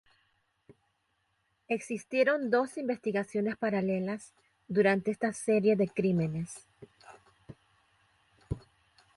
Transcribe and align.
Existieron 1.67 2.49
dos 2.49 2.79
investigaciones 2.79 3.55
paralelas 3.55 4.33
durante 4.67 5.11
esta 5.11 5.31
serie 5.31 5.75
de 5.75 5.89
crímenes. 5.89 6.51